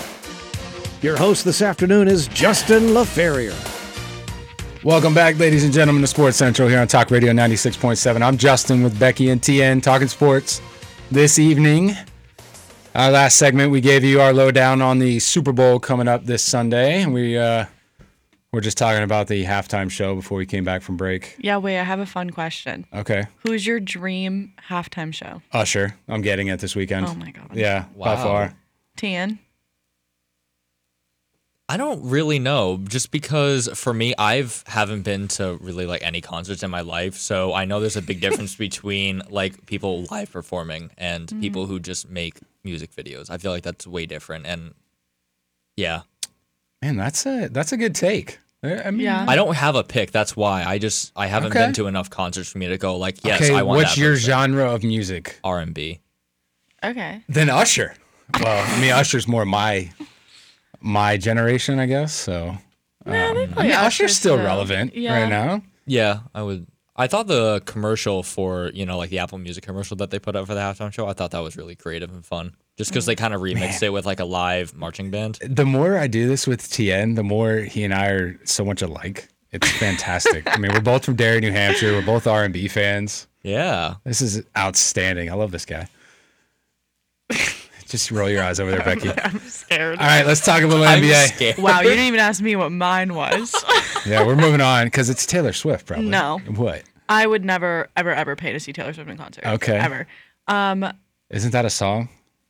[1.03, 3.53] Your host this afternoon is Justin LaFerrier.
[4.85, 8.23] Welcome back, ladies and gentlemen, to Sports Central here on Talk Radio 96.7.
[8.23, 10.63] I'm Justin with Becky and Tien talking sports
[11.11, 11.97] this evening.
[12.95, 16.43] Our last segment, we gave you our lowdown on the Super Bowl coming up this
[16.45, 17.05] Sunday.
[17.07, 17.65] We uh,
[18.53, 21.35] we're just talking about the halftime show before we came back from break.
[21.41, 22.87] Yeah, wait, I have a fun question.
[22.93, 25.43] Okay, Who's your dream halftime show?
[25.53, 27.07] Usher, I'm getting it this weekend.
[27.07, 27.51] Oh my god.
[27.55, 28.55] Yeah, by far.
[28.97, 29.41] Tan.
[31.73, 36.21] I don't really know, just because for me, I've haven't been to really like any
[36.21, 40.31] concerts in my life, so I know there's a big difference between like people live
[40.31, 41.41] performing and Mm-hmm.
[41.41, 43.31] people who just make music videos.
[43.31, 44.75] I feel like that's way different, and
[45.77, 46.03] yeah,
[46.83, 48.39] Man, that's a that's a good take.
[48.65, 49.25] I mean, Yeah.
[49.29, 50.11] I don't have a pick.
[50.13, 51.61] That's why I just I haven't Okay.
[51.65, 54.01] been to enough concerts for me to go like yes, okay, I want what's that
[54.01, 54.27] your person.
[54.27, 55.39] genre of music?
[55.43, 56.01] R and B.
[56.85, 57.23] Okay.
[57.29, 57.95] Then Usher.
[58.41, 59.91] Well, I mean, Usher's more my
[60.83, 62.13] my generation, I guess.
[62.15, 62.57] So
[63.07, 64.45] Yeah, they um, I play mean, Usher Usher's still still.
[64.45, 65.21] relevant Yeah.
[65.23, 65.63] right now.
[65.87, 66.67] Yeah, I would.
[66.95, 70.37] I thought the commercial for you know like the Apple Music commercial that they put
[70.37, 71.09] out for the halftime show.
[71.09, 73.19] I thought that was really creative and fun, just because they mm.
[73.19, 75.39] kind of remixed it with like a live marching band.
[75.45, 78.83] The more I do this with Tien, the more he and I are so much
[78.83, 79.29] alike.
[79.53, 80.47] It's fantastic.
[80.47, 81.93] I mean, we're both from Derry, New Hampshire.
[81.93, 83.27] We're both R and B fans.
[83.43, 85.29] Yeah, This is outstanding.
[85.29, 85.89] I love this guy.
[87.93, 89.11] Just roll your eyes over there, Becky.
[89.11, 89.99] All I'm scared.
[89.99, 91.27] All right, let's talk a little I'm NBA.
[91.29, 91.59] scared.
[91.59, 93.55] Wow, you didn't even ask me what mine was.
[94.05, 96.07] Yeah, we're moving on because it's Taylor Swift, probably.
[96.09, 96.41] No.
[96.57, 96.83] What?
[97.09, 99.47] I would never, ever, ever pay to see Taylor Swift in concert.
[99.47, 99.77] Okay.
[99.77, 100.09] Ever.
[100.49, 100.93] Um,
[101.31, 102.09] Isn't that a song?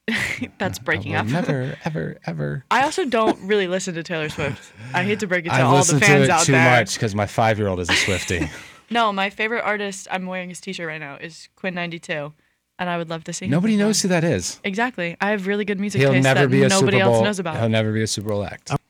[0.59, 1.27] that's breaking Will up.
[1.27, 2.65] Never, ever, ever.
[2.71, 4.73] I also don't really listen to Taylor Swift.
[4.95, 6.53] I hate to break it to I all the listen to fans it out too
[6.53, 6.71] there.
[6.81, 8.49] much because my five-year-old is a Swiftie.
[8.89, 12.33] No, my favorite artist, I'm wearing his t-shirt right now, is Quinn92,
[12.83, 13.47] and I would love to see.
[13.47, 13.89] Nobody perform.
[13.89, 14.61] knows who that is.
[14.65, 15.17] Exactly.
[15.21, 17.39] I have really good music He'll taste never that be a nobody Super else knows
[17.39, 17.59] about.
[17.59, 18.71] He'll never be a Super Bowl act.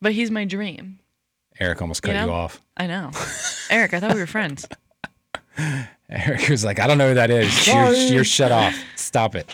[0.00, 1.00] But he's my dream.
[1.58, 2.60] Eric almost cut You you, off.
[2.76, 3.10] I know.
[3.68, 4.64] Eric, I thought we were friends.
[6.08, 7.66] Eric was like, "I don't know who that is.
[7.66, 8.76] You're, you're shut off.
[8.96, 9.52] Stop it."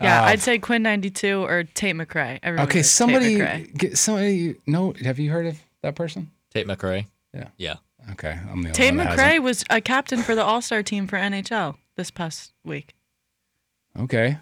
[0.00, 2.40] Yeah, Uh, I'd say Quinn92 or Tate McRae.
[2.42, 3.76] Everyone Okay, knows Tate somebody, McRae.
[3.78, 4.56] get, somebody.
[4.66, 6.30] No, have you heard of that person?
[6.52, 7.06] Tate McRae.
[7.32, 7.48] Yeah.
[7.56, 7.74] Yeah.
[8.12, 11.06] Okay, I'm the only Tate one that McRae was a captain for the All-Star team
[11.06, 12.94] for NHL this past week.
[13.98, 14.38] Okay,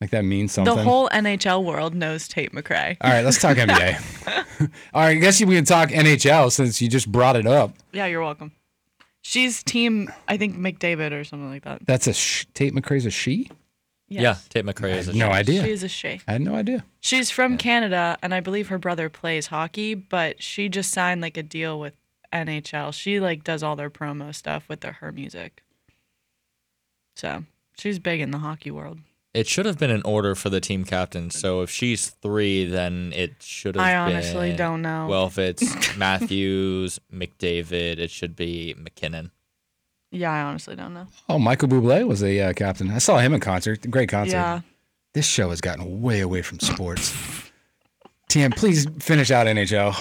[0.00, 0.74] like that means something.
[0.74, 2.96] The whole NHL world knows Tate McRae.
[3.00, 4.70] All right, let's talk NBA.
[4.94, 7.74] All right, I guess we can talk NHL since you just brought it up.
[7.92, 8.52] Yeah, you're welcome.
[9.22, 11.84] She's team, I think McDavid or something like that.
[11.86, 13.50] That's a sh- Tate McRae's a she.
[14.08, 14.22] Yes.
[14.22, 15.62] Yeah, Tate McRae is a no idea.
[15.62, 16.20] She is a she.
[16.26, 16.84] I had no idea.
[17.00, 21.36] She's from Canada, and I believe her brother plays hockey, but she just signed like
[21.36, 21.94] a deal with
[22.32, 22.92] NHL.
[22.92, 25.62] She like does all their promo stuff with their, her music.
[27.20, 27.44] So
[27.76, 28.98] she's big in the hockey world.
[29.34, 31.30] It should have been an order for the team captain.
[31.30, 33.94] So if she's three, then it should have been.
[33.94, 34.16] I been.
[34.16, 35.06] honestly don't know.
[35.06, 39.32] Well, if it's Matthews, McDavid, it should be MacKinnon.
[40.10, 41.06] Yeah, I honestly don't know.
[41.28, 42.90] Oh, Michael Bublé was the uh, captain.
[42.90, 43.88] I saw him in concert.
[43.90, 44.36] Great concert.
[44.36, 44.60] Yeah.
[45.12, 47.14] This show has gotten way away from sports.
[48.28, 49.94] Tim, please finish out NHL.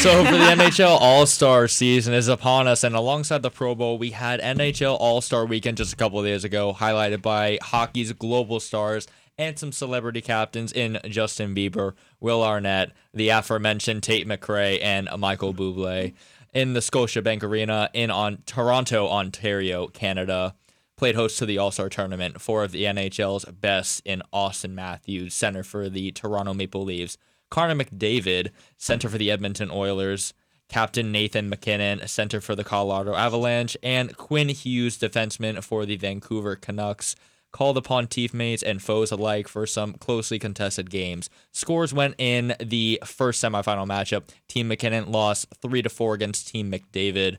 [0.00, 3.96] So for the NHL All Star season is upon us, and alongside the Pro Bowl,
[3.96, 8.12] we had NHL All Star Weekend just a couple of days ago, highlighted by hockey's
[8.12, 9.06] global stars
[9.38, 15.54] and some celebrity captains in Justin Bieber, Will Arnett, the aforementioned Tate McRae, and Michael
[15.54, 16.12] Bublé
[16.52, 20.54] in the Scotiabank Arena in on Toronto, Ontario, Canada.
[20.96, 22.40] Played host to the All Star tournament.
[22.40, 27.16] Four of the NHL's best in Auston Matthews, center for the Toronto Maple Leafs.
[27.54, 30.34] Connor McDavid, center for the Edmonton Oilers.
[30.68, 33.76] Captain Nathan MacKinnon, center for the Colorado Avalanche.
[33.80, 37.14] And Quinn Hughes, defenseman for the Vancouver Canucks.
[37.52, 41.30] Called upon teammates and foes alike for some closely contested games.
[41.52, 44.24] Scores went in the first semifinal matchup.
[44.48, 47.36] Team MacKinnon lost 3 to 4 against Team McDavid.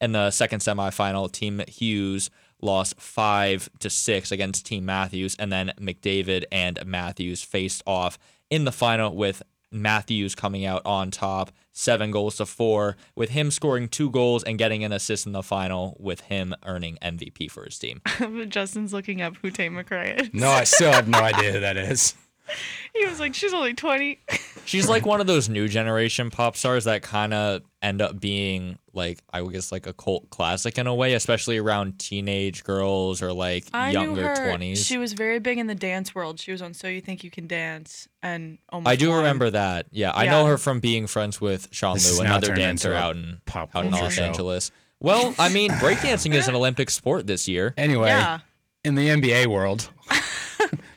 [0.00, 2.30] In the second semifinal, Team Hughes
[2.62, 8.18] lost five to six against Team Matthews, and then McDavid and Matthews faced off
[8.50, 13.50] in the final with Matthews coming out on top, seven goals to four, with him
[13.50, 17.64] scoring two goals and getting an assist in the final, with him earning MVP for
[17.64, 18.00] his team.
[18.48, 20.30] Justin's looking up who Tate McRae is.
[20.32, 22.14] No, I still have no idea who that is.
[22.94, 24.18] He was like, she's only 20.
[24.64, 28.78] She's like one of those new generation pop stars that kind of end up being
[28.92, 33.22] like I would guess like a cult classic in a way, especially around teenage girls
[33.22, 34.34] or like I younger knew her.
[34.48, 34.84] twenties.
[34.84, 36.38] She was very big in the dance world.
[36.40, 39.18] She was on So You Think You Can Dance and almost I do won.
[39.18, 39.86] remember that.
[39.90, 40.48] Yeah, I know Yeah.
[40.50, 43.06] her from being friends with Sean This is Liu, now another turned dancer into a
[43.06, 44.24] out in pop out in culture Los show.
[44.24, 44.70] Angeles.
[45.00, 47.72] Well, I mean, breakdancing is an Olympic sport this year.
[47.78, 48.40] Anyway, Yeah.
[48.84, 49.88] in the NBA world,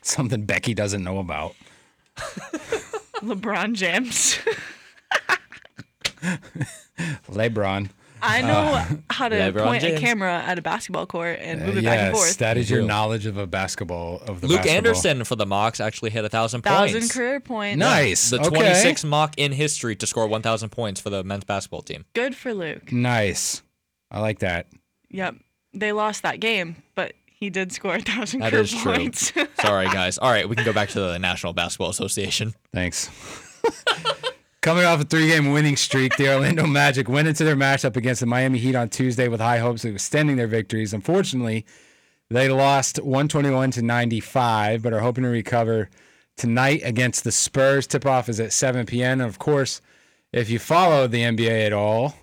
[0.05, 1.55] something Becky doesn't know about.
[3.21, 4.37] LeBron James.
[7.29, 7.89] LeBron.
[8.23, 9.97] I know how to LeBron point James.
[9.97, 12.37] a camera at a basketball court and Uh, move it back and yes, forth.
[12.37, 14.77] that is your knowledge of a basketball of the Luke basketball.
[14.77, 17.13] Anderson for the Mocs actually hit a thousand Thousand points.
[17.15, 17.79] career points.
[17.79, 18.29] Nice.
[18.29, 18.57] The okay.
[18.73, 22.05] 26th mock in history to score 1,000 points for the men's basketball team.
[22.13, 22.91] Good for Luke.
[22.91, 23.63] Nice.
[24.11, 24.67] I like that.
[25.09, 25.37] Yep.
[25.73, 28.93] They lost that game, but he did score a thousand That career true.
[28.93, 29.33] points.
[29.61, 30.17] Sorry, guys.
[30.17, 32.53] All right, we can go back to the National Basketball Association.
[32.71, 33.09] Thanks.
[34.61, 38.27] Coming off a three-game winning streak, the Orlando Magic went into their matchup against the
[38.27, 40.93] Miami Heat on Tuesday with high hopes of extending their victories.
[40.93, 41.65] Unfortunately,
[42.29, 45.89] they lost 121 to 95, but are hoping to recover
[46.37, 47.87] tonight against the Spurs.
[47.87, 49.19] Tip-off is at 7 p.m.
[49.19, 49.81] And of course,
[50.31, 52.13] if you follow the NBA at all,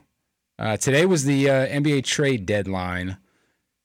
[0.61, 3.17] uh, today was the uh, NBA trade deadline.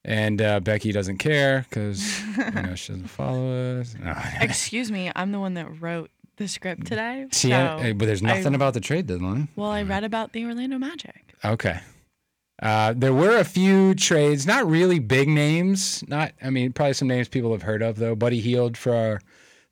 [0.05, 3.95] And uh, Becky doesn't care because you know she doesn't follow us.
[4.03, 4.13] No.
[4.41, 7.27] Excuse me, I'm the one that wrote the script today.
[7.31, 9.47] She, so uh, but there's nothing I- about the trade deadline.
[9.55, 11.35] Well, I read about the Orlando Magic.
[11.45, 11.79] Okay.
[12.61, 16.03] Uh, there were a few trades, not really big names.
[16.07, 18.15] Not, I mean, probably some names people have heard of though.
[18.15, 19.21] Buddy Hield for our,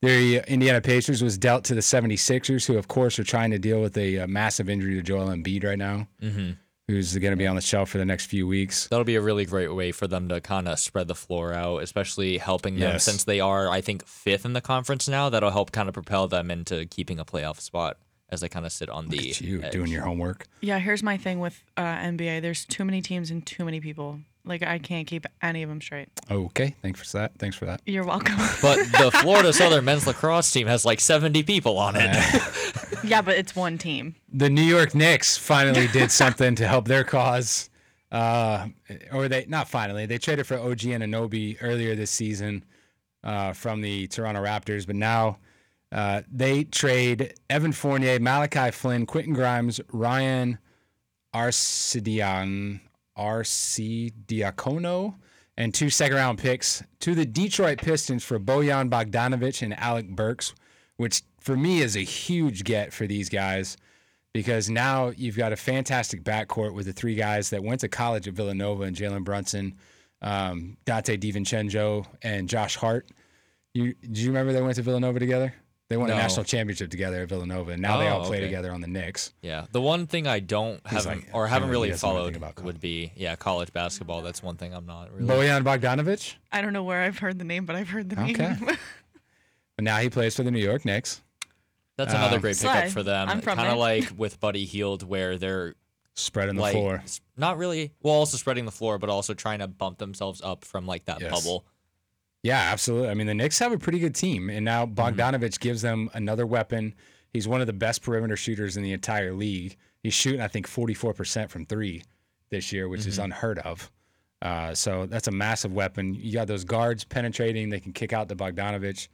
[0.01, 3.81] the Indiana Pacers was dealt to the 76ers, who of course are trying to deal
[3.81, 6.51] with a, uh massive injury to Joel Embiid right now, Mm-hmm.
[6.91, 8.87] Who's going to be on the shelf for the next few weeks.
[8.89, 11.77] That'll be a really great way for them to kind of spread the floor out,
[11.83, 13.03] especially helping them Yes.
[13.03, 15.29] since they are, I think, fifth in the conference now.
[15.29, 17.97] That'll help kind of propel them into keeping a playoff spot
[18.29, 19.29] as they kind of sit on the.
[19.29, 19.71] It's you edge.
[19.73, 20.47] doing your homework.
[20.61, 22.41] Yeah, here's my thing with uh, NBA.
[22.41, 24.19] There's too many teams and too many people.
[24.43, 26.09] Like I can't keep any of them straight.
[26.29, 27.33] Okay, thanks for that.
[27.37, 27.81] Thanks for that.
[27.85, 28.35] You're welcome.
[28.61, 32.15] But the Florida Southern men's lacrosse team has like 70 people on it.
[33.03, 34.15] yeah, but it's one team.
[34.33, 37.69] the New York Knicks finally did something to help their cause.
[38.11, 38.67] Uh,
[39.13, 42.65] or they not finally they traded for OG Anunoby earlier this season
[43.23, 45.37] uh, from the Toronto Raptors, but now
[45.93, 50.57] uh, they trade Evan Fournier, Malachi Flynn, Quentin Grimes, Ryan
[51.33, 52.79] Arcidian,
[53.17, 55.15] Arcidiacono,
[55.57, 60.53] and two second round picks to the Detroit Pistons for Bojan Bogdanovic and Alec Burks,
[60.97, 63.77] which for me is a huge get for these guys
[64.33, 68.27] because now you've got a fantastic backcourt with the three guys that went to college
[68.27, 69.75] at Villanova and Jalen Brunson,
[70.21, 73.09] um, Donte DiVincenzo, and Josh Hart.
[73.73, 75.53] You do you remember they went to Villanova together?
[75.91, 78.45] They won a national championship together at Villanova, and now they all Oh, play okay.
[78.45, 79.33] together on the Knicks.
[79.41, 82.79] Yeah, the one thing I don't haven't like, or haven't don't- really followed about would
[82.79, 84.21] be yeah college basketball.
[84.21, 85.27] That's one thing I'm not really.
[85.27, 88.31] Bojan Bogdanovic, I don't know where I've heard the name, but I've heard the Okay.
[88.31, 88.59] name.
[89.75, 91.21] but now he plays for the New York Knicks,
[91.97, 92.89] That's another Um, great pickup Slay.
[92.89, 93.41] for them.
[93.41, 95.75] Kind of like with Buddy Hield, where they're
[96.15, 97.03] spreading the like floor.
[97.35, 100.85] not really well, also spreading the floor, but also trying to bump themselves up from
[100.87, 101.31] like that Yes.
[101.31, 101.65] bubble.
[102.43, 103.09] Yeah, absolutely.
[103.09, 104.99] I mean, the Knicks have a pretty good team, and now Mm-hmm.
[105.19, 106.95] Bogdanovic gives them another weapon.
[107.33, 109.77] He's one of the best perimeter shooters in the entire league.
[110.03, 112.03] He's shooting, I think, 44% from three
[112.49, 113.23] this year, which is Mm-hmm.
[113.25, 113.91] unheard of.
[114.41, 116.15] Uh, so that's a massive weapon.
[116.15, 119.07] You got those guards penetrating; they can kick out to Bogdanovic.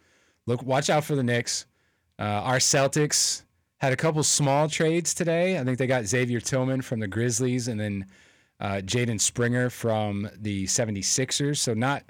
[0.45, 1.65] Look, watch out for the Knicks.
[2.17, 3.43] Uh, our Celtics
[3.79, 5.59] had a couple small trades today.
[5.59, 8.05] I think they got Xavier Tillman from the Grizzlies, and then
[8.61, 11.57] uh, Jaden Springer from the 76ers.
[11.57, 12.03] So not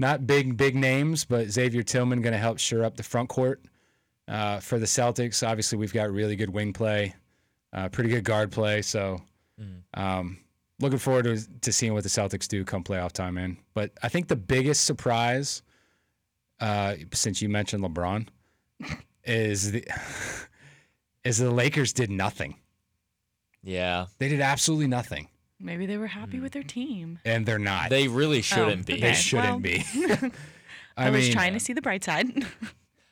[0.00, 3.60] not big big names, but Xavier Tillman going to help shore up the front court
[4.26, 5.46] uh, for the Celtics.
[5.46, 7.14] Obviously, we've got really good wing play,
[7.72, 8.82] uh, pretty good guard play.
[8.82, 9.20] So,
[9.94, 10.38] um,
[10.80, 13.58] looking forward to, to seeing what the Celtics do come playoff time, man.
[13.74, 15.62] But I think the biggest surprise,
[16.60, 18.28] uh, since you mentioned LeBron,
[19.24, 19.86] is the
[21.24, 22.56] is the Lakers did nothing.
[23.62, 25.28] Yeah, They did absolutely nothing,
[25.60, 26.68] Maybe they were happy with their mm-hmm.
[26.68, 27.18] team.
[27.24, 27.90] and they're not.
[27.90, 28.94] they really oh, shouldn't be.
[28.94, 29.02] okay.
[29.02, 29.84] They shouldn't well, be.
[30.96, 32.46] I, was trying to see the bright side.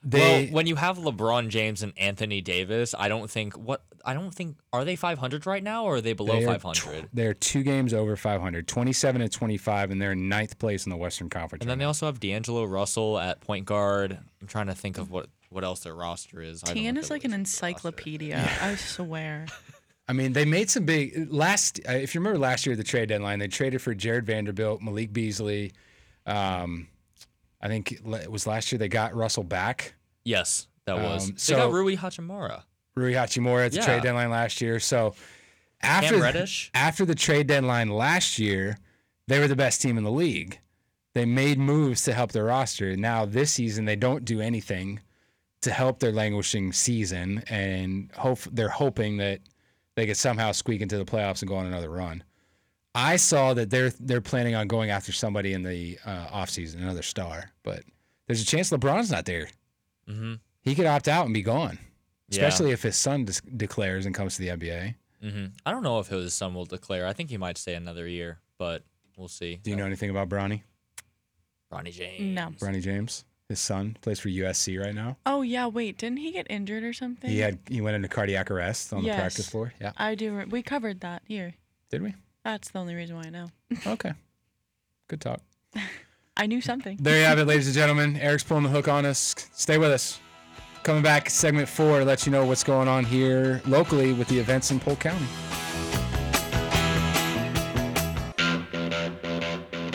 [0.05, 4.15] They, well, when you have LeBron James and Anthony Davis, I don't think what I
[4.15, 7.09] don't think are they 500 right now or are they below They are 500?
[7.13, 10.97] They're two games over 500, 27 and 25, and they're in ninth place in the
[10.97, 11.63] Western Conference.
[11.63, 14.17] And right then they also have D'Angelo Russell at point guard.
[14.41, 16.63] I'm trying to think of what what else their roster is.
[16.63, 17.67] I don't Tian if is they're like an listed in roster.
[17.67, 18.51] encyclopedia.
[18.63, 19.47] I swear.
[20.09, 21.81] I mean, they made some big last.
[21.89, 24.81] Uh, if you remember last year, at the trade deadline, they traded for Jarred Vanderbilt,
[24.81, 25.73] Malik Beasley.
[26.27, 26.89] Um,
[27.61, 29.95] I think it was last year they got Russell back,
[30.25, 31.29] Yes, that was.
[31.31, 32.63] Um, they got Rui Hachimura.
[32.97, 33.85] Rui Hachimura at the Yeah.
[33.85, 34.79] trade deadline last year.
[34.81, 35.15] So
[35.83, 36.71] after Reddish.
[36.75, 38.79] after the trade deadline last year,
[39.27, 40.59] they were the best team in the league.
[41.15, 42.97] They made moves to help their roster.
[42.97, 45.01] Now this season they don't do anything
[45.63, 49.41] to help their languishing season, and hope they're hoping that
[49.99, 52.23] they could somehow squeak into the playoffs and go on another run.
[52.95, 57.03] I saw that they're they're planning on going after somebody in the uh, offseason, another
[57.03, 57.83] star, but
[58.27, 59.49] there's a chance LeBron's not there.
[60.09, 60.35] Mm-hmm.
[60.63, 61.79] He could opt out and be gone,
[62.29, 62.39] Yeah.
[62.47, 64.95] especially if his son dis- declares and comes to the NBA.
[65.23, 67.07] hmm I don't know if his son will declare.
[67.07, 68.83] I think he might stay another year, but
[69.17, 69.61] we'll see.
[69.63, 70.63] Do you know anything about Bronny?
[71.71, 72.21] Ronnie James?
[72.35, 72.49] No.
[72.59, 75.17] Bronny James, his son, plays for USC right now.
[75.25, 77.31] Oh yeah, wait, didn't he get injured or something?
[77.31, 79.73] He had he went into cardiac arrest on the practice floor.
[79.81, 80.35] Yeah, I do.
[80.35, 81.55] Re- we covered that here.
[81.91, 82.15] did we?
[82.45, 83.47] That's the only reason why I know.
[83.87, 84.13] Okay,
[85.09, 85.41] good talk.
[86.37, 86.99] I knew something.
[87.01, 88.17] There you have it, ladies and gentlemen.
[88.19, 89.35] Eric's pulling the hook on us.
[89.53, 90.21] Stay with us.
[90.85, 94.71] Coming back, segment four, let you know what's going on here locally with the events
[94.71, 95.27] in Polk County.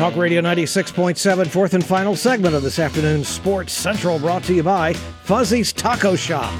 [0.03, 4.61] Talk Radio 96.7, fourth and final segment of this afternoon's Sports Central brought to you
[4.61, 6.51] by Fuzzy's Taco Shop.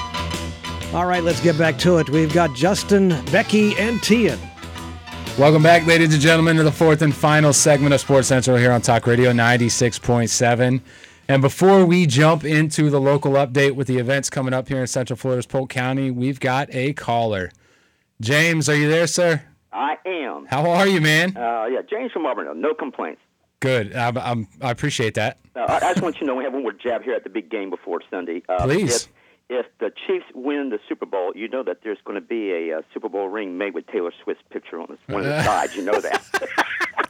[0.94, 2.10] All right, let's get back to it.
[2.10, 4.40] We've got Justin, Becky, and Tien
[5.38, 8.72] Welcome back, ladies and gentlemen, to the fourth and final segment of Sports Central here
[8.72, 10.80] on Talk Radio 96.7.
[11.28, 14.88] And before we jump into the local update with the events coming up here in
[14.88, 17.52] Central Florida's Polk County, we've got a caller.
[18.22, 19.44] James, are you there, sir?
[19.74, 20.46] I am.
[20.46, 21.36] How are you, man?
[21.36, 22.62] Uh, yeah, James from Auburn.
[22.62, 23.20] No complaints.
[23.64, 23.96] Good.
[23.96, 25.40] I'm, I'm, I appreciate that.
[25.56, 27.24] Uh, I, I just want you to know we have one more jab here at
[27.24, 28.44] the big game before Sunday.
[28.50, 29.08] Uh, Please.
[29.50, 32.52] If, if the Chiefs win the Super Bowl, you know that there's going to be
[32.52, 35.44] a, uh Super Bowl ring made with Taylor Swift's picture on this, one of the
[35.46, 35.76] sides.
[35.78, 36.24] You know that.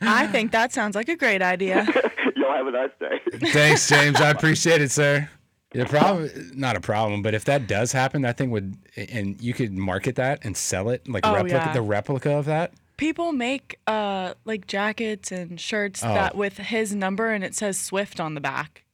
[0.00, 1.84] I think that sounds like a great idea.
[2.36, 3.48] Y'all have a nice day.
[3.50, 4.20] Thanks, James.
[4.20, 5.28] I appreciate it, sir.
[5.72, 9.54] The problem, not a problem, but if that does happen, that thing would, and you
[9.54, 11.72] could market that and sell it like Oh, replica, yeah.
[11.72, 12.72] the replica of that.
[13.00, 16.12] People make uh like jackets and shirts Oh.
[16.12, 18.84] that with his number and it says Swift on the back.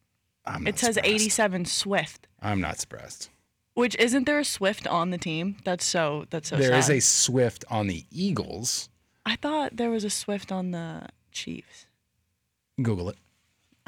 [0.44, 1.14] I'm not It says surprised.
[1.14, 2.28] 87 Swift.
[2.40, 3.30] I'm not surprised.
[3.74, 5.56] Which isn't there a Swift on the team?
[5.64, 6.78] That's so that's so There sad.
[6.78, 8.88] is a Swift on the Eagles.
[9.26, 11.86] I thought there was a Swift on the Chiefs.
[12.80, 13.16] Google it.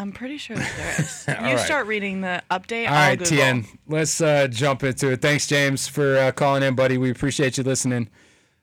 [0.00, 1.24] I'm pretty sure that there is.
[1.28, 1.59] You right.
[1.64, 2.88] start reading the update.
[2.88, 3.37] All I'll right, Google.
[3.37, 5.22] Tien, let's uh, jump into it.
[5.22, 6.98] Thanks, James, for uh, calling in, buddy.
[6.98, 8.09] We appreciate you listening.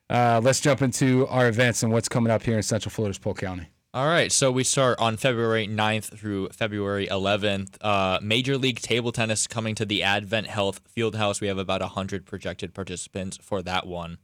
[0.10, 3.40] Uh, let's jump into our events and what's coming up here in Central Florida's Polk
[3.40, 3.68] County.
[3.94, 7.78] All right, so we start on February 9th through February 11th.
[7.80, 11.40] Uh, Major League Table Tennis coming to the Advent Health Fieldhouse.
[11.40, 14.18] We have about 100 projected participants for that one.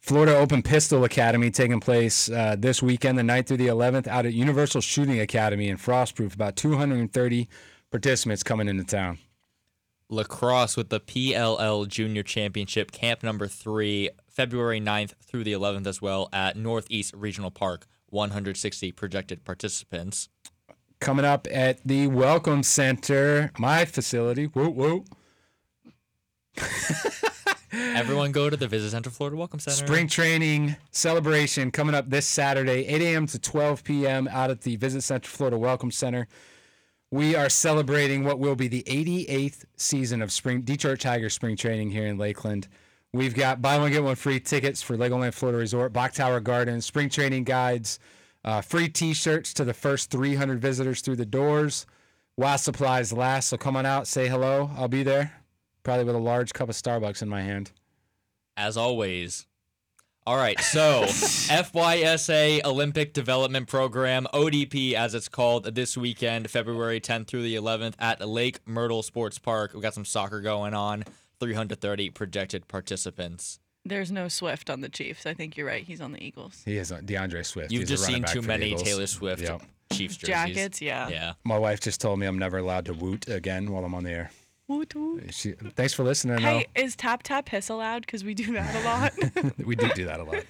[0.00, 4.24] Florida Open Pistol Academy taking place uh, this weekend, the 9th through the 11th, out
[4.24, 6.34] at Universal Shooting Academy in Frostproof.
[6.34, 7.46] About 230
[7.90, 9.18] participants coming into town.
[10.10, 16.02] Lacrosse with the PLL Junior Championship, camp number three, February 9th through the 11th as
[16.02, 17.86] well at Northeast Regional Park.
[18.10, 20.28] 160 projected participants.
[21.00, 24.44] Coming up at the Welcome Center, my facility.
[24.46, 25.04] Whoa, whoa.
[27.72, 29.86] Everyone go to the Visit Central Florida Welcome Center.
[29.86, 33.26] Spring training celebration coming up this Saturday, 8 a.m.
[33.28, 34.28] to 12 p.m.
[34.28, 36.26] out at the Visit Central Florida Welcome Center.
[37.12, 41.90] We are celebrating what will be the 88th season of spring Detroit Tiger spring training
[41.90, 42.68] here in Lakeland.
[43.12, 46.86] We've got buy one get one free tickets for Legoland Florida Resort, Bok Tower Gardens,
[46.86, 47.98] spring training guides,
[48.44, 51.84] uh, free T-shirts to the first 300 visitors through the doors.
[52.36, 54.70] While supplies last, so come on out, say hello.
[54.76, 55.32] I'll be there,
[55.82, 57.72] probably with a large cup of Starbucks in my hand.
[58.56, 59.46] as always.
[60.30, 67.26] All right, so FYSA Olympic Development Program, ODP as it's called, this weekend, February 10th
[67.26, 69.74] through the 11th at Lake Myrtle Sports Park.
[69.74, 71.02] We got some soccer going on,
[71.40, 73.58] 330 projected participants.
[73.84, 75.26] There's no Swift on the Chiefs.
[75.26, 75.82] I think you're right.
[75.82, 76.62] He's on the Eagles.
[76.64, 77.72] He is on D'Andre Swift.
[77.72, 78.82] You've He's a just running seen back too for the many Eagles.
[78.84, 79.62] Taylor Swift Yep.
[79.92, 80.28] Chiefs jerseys.
[80.54, 81.08] Jackets, yeah.
[81.08, 81.32] Yeah.
[81.42, 84.12] My wife just told me I'm never allowed to woot again while I'm on the
[84.12, 84.30] air.
[84.70, 85.34] Woot woot.
[85.34, 86.38] She, thanks for listening.
[86.38, 88.02] Hey, is tap tap hiss allowed?
[88.02, 89.56] Because we do that a lot.
[89.66, 90.44] we do do that a lot.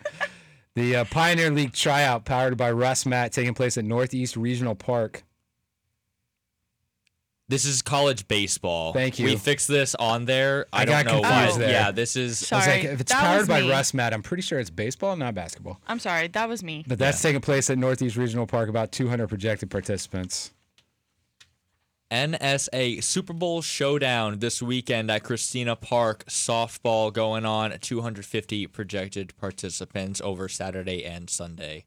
[0.74, 5.24] The uh, Pioneer League tryout, powered by RussMatt, taking place at Northeast Regional Park.
[7.48, 8.92] This is college baseball.
[8.92, 9.24] Thank you.
[9.24, 10.66] We fixed this on there.
[10.70, 11.30] I, I don't got know why.
[11.30, 11.70] confused there.
[11.70, 12.62] Yeah, this is Sorry.
[12.62, 13.70] I was like, if it's that powered by me.
[13.70, 15.80] RussMatt, I'm pretty sure it's baseball, not basketball.
[15.88, 16.28] I'm sorry.
[16.28, 16.84] That was me.
[16.86, 18.68] But that's taking place at Northeast Regional Park.
[18.68, 20.52] About 200 projected participants.
[22.10, 26.24] NSA Super Bowl showdown this weekend at Christina Park.
[26.26, 27.76] Softball going on.
[27.80, 31.84] 250 projected participants over Saturday and Sunday.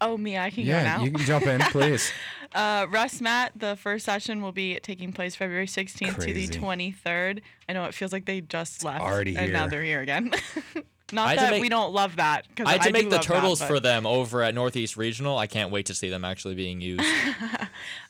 [0.00, 0.38] Oh, me.
[0.38, 1.04] I can go Yeah, now.
[1.04, 2.10] you can jump in, please.
[2.54, 6.46] Uh, RussMatt, the first session will be taking place February 16th Crazy.
[6.46, 7.40] to the 23rd.
[7.68, 9.02] I know it feels like they just left.
[9.02, 10.32] already and now they're here again.
[11.12, 12.46] Not I had to that make- we don't love that.
[12.56, 14.96] Cause I had to do make the love that, turtles for them over at Northeast
[14.96, 15.38] Regional.
[15.38, 17.04] I can't wait to see them actually being used.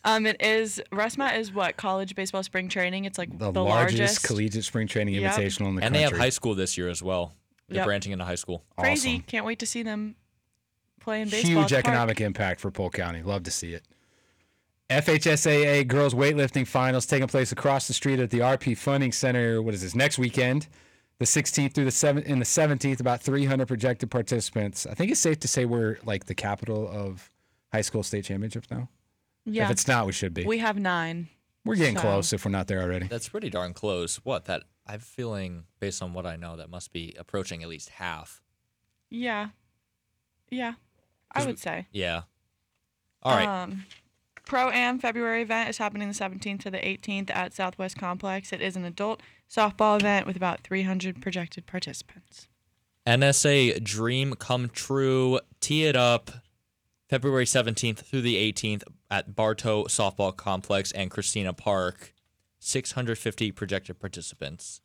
[0.05, 3.05] Um, it is RussMatt is what college baseball spring training.
[3.05, 5.33] It's like The, the, largest, collegiate spring training Yep.
[5.35, 5.87] invitational in the country.
[5.87, 6.19] and they country.
[6.19, 7.35] have high school this year as well.
[7.69, 7.87] They're Yep.
[7.87, 8.63] branching into high school.
[8.79, 9.15] Crazy.
[9.15, 9.23] Awesome.
[9.23, 10.15] Can't wait to see them
[11.01, 11.63] playing baseball.
[11.63, 11.87] Huge at the park.
[11.87, 13.23] economic impact for Polk County.
[13.23, 13.83] Love to see it.
[14.89, 19.61] FHSAA girls weightlifting finals taking place across the street at the RP Funding Center.
[19.61, 20.69] What is this next weekend?
[21.19, 23.01] The 16th through the 7th and the 17th.
[23.01, 24.87] About 300 projected participants.
[24.87, 27.31] I think it's safe to say we're like the capital of
[27.73, 28.89] high school state championships now.
[29.45, 29.64] Yeah.
[29.64, 30.45] If it's not, we should be.
[30.45, 31.29] we have nine.
[31.64, 33.07] we're getting so- close if we're not there already.
[33.07, 34.17] That's pretty darn close.
[34.25, 37.89] What that I'm feeling based on what I know that must be approaching at least
[37.91, 38.43] half.
[39.11, 39.49] Yeah.
[40.51, 40.75] Yeah.
[41.33, 41.87] I would say.
[41.93, 42.23] Yeah.
[43.23, 43.62] All right.
[43.62, 43.85] Um,
[44.47, 48.53] Pro Am February event is happening the 17th to the 18th at Southwest Complex.
[48.53, 49.20] It is an adult
[49.51, 52.47] softball event with about 300 projected participants.
[53.05, 55.40] NSA Dream Come True.
[55.61, 56.30] Tee it up
[57.11, 62.14] February 17th through the 18th at Bartow Softball Complex and Christina Park.
[62.61, 64.80] 650 projected participants.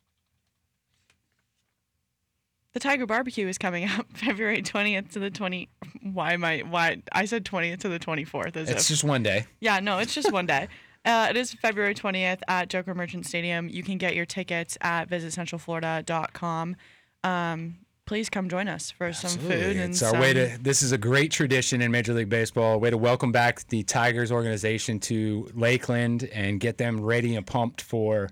[2.72, 5.68] The Tiger Barbecue is coming up February 20th to the 20.
[6.02, 6.60] Why am I?
[6.60, 8.56] Why I said 20th to the 24th?
[8.56, 9.44] As It's if, just one day.
[9.60, 10.68] yeah, no, it's just one day.
[11.04, 13.68] Uh, it is February 20th at Joker Marchant Stadium.
[13.68, 16.76] You can get your tickets at visitcentralflorida.com.
[17.24, 20.56] Um, please come join us for some food and it's our some, way to.
[20.60, 22.74] This is a great tradition in Major League Baseball.
[22.74, 27.44] A way to welcome back the Tigers organization to Lakeland and get them ready and
[27.44, 28.28] pumped for,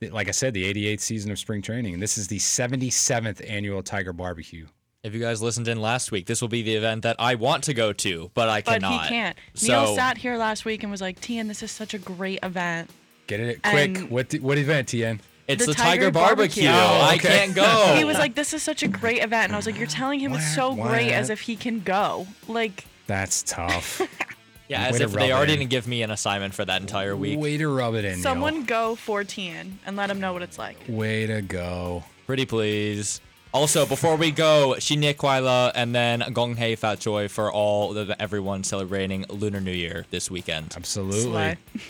[0.00, 1.94] like I said, the 88th season of spring training.
[1.94, 4.66] And this is the 77th annual Tiger Barbecue.
[5.02, 7.64] If you guys listened in last week, this will be the event that I want
[7.64, 9.04] to go to, but I But cannot.
[9.04, 9.36] he can't.
[9.54, 12.40] So Neil sat here last week and was like, "Tien, this is such a great
[12.42, 12.90] event."
[13.28, 13.98] Get it quick.
[13.98, 15.20] And- what what event, Tien?
[15.46, 16.64] it's the the, Tiger, Tiger Barbecue.
[16.64, 16.98] Barbecue.
[17.00, 17.94] Oh, I can't go.
[17.96, 20.18] He was like, "This is such a great event," and I was like, "You're telling
[20.18, 24.02] him it's so Wah, great as if he can go." Like, That's tough.
[24.68, 25.58] yeah, Way as to if rub they it already in.
[25.60, 27.38] didn't give me an assignment for that entire week.
[27.38, 28.12] Way to rub it in.
[28.14, 28.22] Neil.
[28.22, 30.76] someone go for Tien and let them know what it's like.
[30.88, 32.04] Way to go.
[32.26, 33.20] Pretty please.
[33.54, 38.10] Also, before we go, Shinya Kwaila and then Gong Hei Fat Choi for all of
[38.20, 40.74] everyone celebrating Lunar New Year this weekend.
[40.76, 41.22] Absolutely.
[41.22, 41.56] Slay.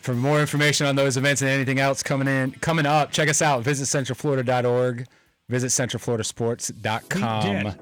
[0.00, 3.42] For more information on those events and anything else coming in coming up, check us
[3.42, 3.62] out.
[3.62, 5.06] Visit centralflorida.org.
[5.48, 7.56] Visit centralfloridasports.com.
[7.56, 7.74] We did.